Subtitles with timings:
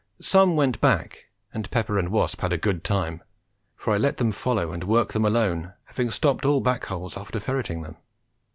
[0.19, 3.21] Some went back, and Pepper and Wasp had a good time,
[3.75, 7.39] for I let them follow and work them alone, having stopped all back holes after
[7.39, 7.97] ferreting them.